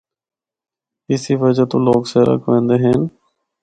اسی 1.11 1.33
وجہ 1.41 1.65
تو 1.71 1.77
لوگ 1.87 2.01
سیرا 2.11 2.35
کو 2.43 2.47
ایندے 2.55 2.75
ہن۔ 2.83 3.01